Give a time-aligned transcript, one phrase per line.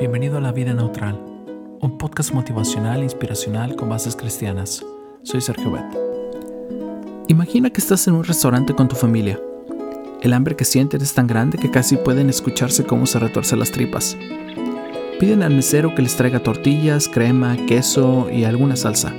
[0.00, 1.20] Bienvenido a La Vida Neutral,
[1.82, 4.82] un podcast motivacional e inspiracional con bases cristianas.
[5.24, 5.84] Soy Sergio Bet.
[7.28, 9.38] Imagina que estás en un restaurante con tu familia.
[10.22, 13.72] El hambre que sienten es tan grande que casi pueden escucharse cómo se retorcen las
[13.72, 14.16] tripas.
[15.20, 19.12] Piden al mesero que les traiga tortillas, crema, queso y alguna salsa.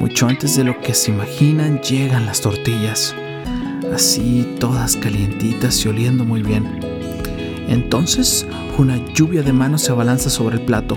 [0.00, 3.14] Mucho antes de lo que se imaginan llegan las tortillas,
[3.90, 6.97] así todas calientitas y oliendo muy bien.
[7.68, 8.46] Entonces,
[8.78, 10.96] una lluvia de manos se abalanza sobre el plato.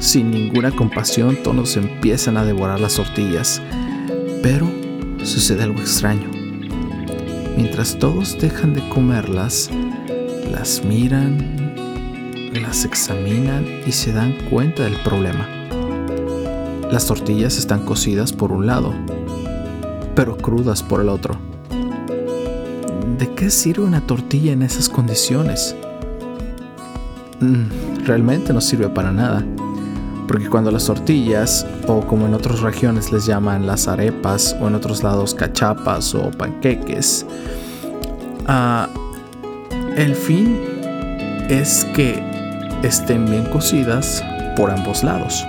[0.00, 3.62] Sin ninguna compasión, todos empiezan a devorar las tortillas.
[4.42, 4.68] Pero
[5.22, 6.28] sucede algo extraño.
[7.56, 9.70] Mientras todos dejan de comerlas,
[10.50, 11.72] las miran,
[12.52, 15.48] las examinan y se dan cuenta del problema.
[16.90, 18.92] Las tortillas están cocidas por un lado,
[20.16, 21.36] pero crudas por el otro.
[23.18, 25.76] ¿De qué sirve una tortilla en esas condiciones?
[27.40, 29.44] Mm, realmente no sirve para nada.
[30.26, 34.74] Porque cuando las tortillas, o como en otras regiones les llaman las arepas, o en
[34.74, 37.26] otros lados cachapas o panqueques,
[38.46, 38.88] ah,
[39.96, 40.58] el fin
[41.48, 42.22] es que
[42.82, 44.24] estén bien cocidas
[44.56, 45.44] por ambos lados.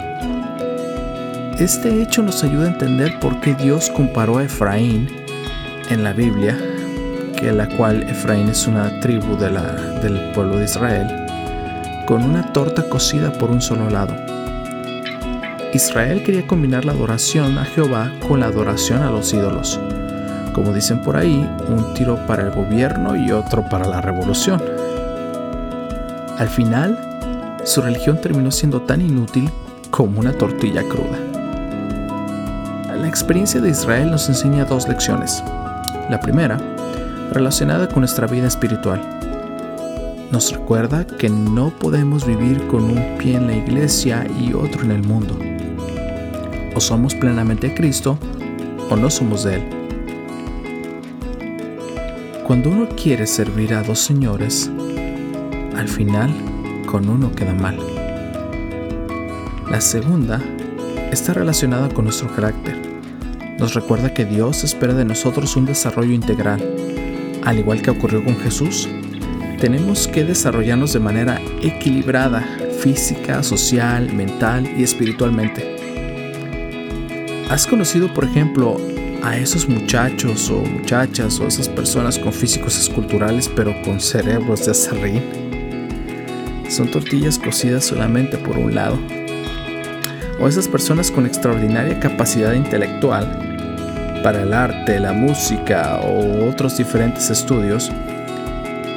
[1.60, 5.08] Este hecho nos ayuda a entender por qué Dios comparó a Efraín
[5.90, 6.58] en la Biblia,
[7.38, 11.25] que la cual Efraín es una tribu del pueblo de Israel,
[12.06, 14.14] con una torta cocida por un solo lado.
[15.74, 19.80] Israel quería combinar la adoración a Jehová con la adoración a los ídolos.
[20.54, 24.62] Como dicen por ahí, un tiro para el gobierno y otro para la revolución.
[26.38, 26.98] Al final,
[27.66, 29.50] su religión terminó siendo tan inútil
[29.90, 31.18] como una tortilla cruda.
[32.96, 35.44] La experiencia de Israel nos enseña dos lecciones.
[36.10, 36.58] La primera,
[37.34, 39.02] relacionada con nuestra vida espiritual
[40.32, 44.92] nos recuerda que no podemos vivir con un pie en la iglesia y otro en
[44.92, 45.38] el mundo.
[46.76, 48.18] O somos plenamente Cristo
[48.90, 49.64] o no somos Él.
[52.46, 54.70] Cuando uno quiere servir a dos señores,
[55.76, 56.32] al final
[56.86, 57.78] con uno queda mal.
[59.70, 60.42] La segunda
[61.12, 62.76] está relacionada con nuestro carácter.
[63.58, 66.62] Nos recuerda que Dios espera de nosotros un desarrollo integral.
[67.44, 68.90] Al igual que ocurrió con Jesús,
[69.66, 72.48] tenemos que desarrollarnos de manera equilibrada,
[72.82, 75.76] física, social, mental y espiritualmente.
[77.50, 78.78] ¿Has conocido, por ejemplo,
[79.24, 84.72] a esos muchachos o muchachas o esas personas con físicos esculturales pero con cerebros de
[84.74, 85.24] acerrín?
[86.70, 89.00] Son tortillas cocidas solamente por un lado.
[90.40, 97.32] O esas personas con extraordinaria capacidad intelectual para el arte, la música o otros diferentes
[97.32, 97.92] estudios,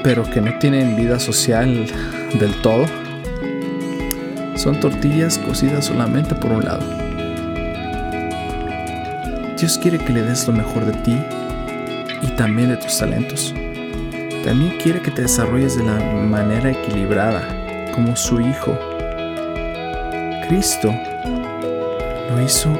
[0.03, 1.87] pero que no tienen vida social
[2.39, 2.87] del todo,
[4.57, 6.85] son tortillas cocidas solamente por un lado.
[9.59, 11.17] Dios quiere que le des lo mejor de ti
[12.23, 13.55] y también de tus talentos.
[14.45, 17.43] También quiere que te desarrolles de la manera equilibrada,
[17.95, 18.79] como su Hijo.
[20.49, 20.95] Cristo
[22.31, 22.71] lo hizo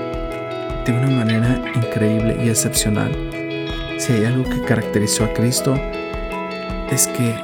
[0.87, 3.11] de una manera increíble y excepcional.
[3.99, 5.79] Si hay algo que caracterizó a Cristo,
[6.91, 7.41] es que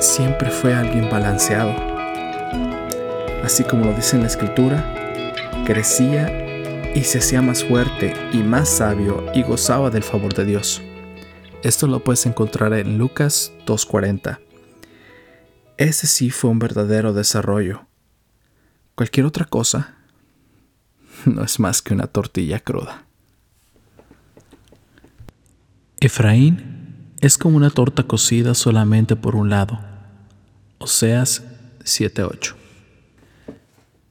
[0.00, 1.74] siempre fue alguien balanceado.
[3.44, 4.82] Así como lo dice en la escritura,
[5.64, 10.82] crecía y se hacía más fuerte y más sabio y gozaba del favor de Dios.
[11.62, 14.38] Esto lo puedes encontrar en Lucas 2.40.
[15.76, 17.86] Ese sí fue un verdadero desarrollo.
[18.94, 19.96] Cualquier otra cosa
[21.26, 23.04] no es más que una tortilla cruda.
[26.00, 26.75] Efraín
[27.26, 29.80] es como una torta cocida solamente por un lado.
[30.78, 31.42] Oseas
[31.82, 32.54] 7:8.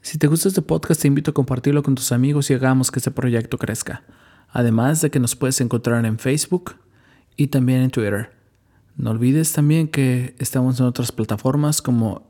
[0.02, 3.00] Si te gusta este podcast, te invito a compartirlo con tus amigos y hagamos que
[3.00, 4.04] este proyecto crezca.
[4.50, 6.76] Además de que nos puedes encontrar en Facebook
[7.38, 8.36] y también en Twitter.
[8.98, 12.28] No olvides también que estamos en otras plataformas como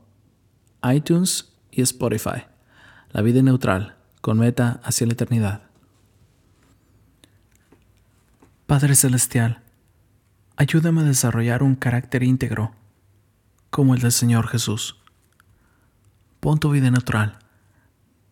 [0.88, 2.44] iTunes y Spotify.
[3.10, 5.62] La vida neutral, con meta hacia la eternidad.
[8.66, 9.65] Padre Celestial,
[10.58, 12.72] Ayúdame a desarrollar un carácter íntegro,
[13.68, 14.98] como el del Señor Jesús.
[16.40, 17.38] Pon tu vida natural,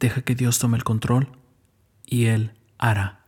[0.01, 1.37] deja que Dios tome el control
[2.07, 3.24] y Él hará.